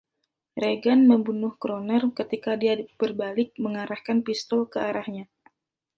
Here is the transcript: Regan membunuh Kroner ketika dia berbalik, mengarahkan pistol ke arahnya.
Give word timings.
Regan 0.63 0.99
membunuh 1.09 1.53
Kroner 1.61 2.03
ketika 2.19 2.51
dia 2.61 2.73
berbalik, 3.01 3.49
mengarahkan 3.63 4.17
pistol 4.27 4.61
ke 4.73 4.77
arahnya. 4.89 5.25